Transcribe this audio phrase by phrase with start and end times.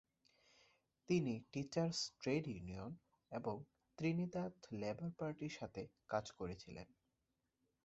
[1.09, 2.91] তিনি teachers trade union
[3.31, 3.55] এবং
[3.97, 6.87] Trinidad labour পার্টির সাথেও কাজ করেছিলেন।